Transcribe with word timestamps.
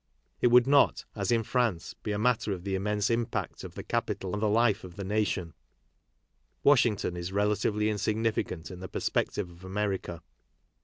It 0.41 0.47
would 0.47 0.65
not, 0.65 1.05
as 1.15 1.31
in 1.31 1.43
France, 1.43 1.93
be 2.01 2.11
a 2.11 2.17
matter 2.17 2.53
of 2.53 2.63
the 2.63 2.73
immense 2.73 3.11
im 3.11 3.27
pact 3.27 3.63
of 3.63 3.75
the 3.75 3.83
capital 3.83 4.33
on 4.33 4.39
the 4.39 4.49
life 4.49 4.83
of 4.83 4.95
the 4.95 5.03
nation; 5.03 5.53
Washington 6.63 7.15
is 7.15 7.31
relatively 7.31 7.87
insignificant 7.87 8.71
in 8.71 8.79
the 8.79 8.89
perspective 8.89 9.51
of 9.51 9.63
America. 9.63 10.23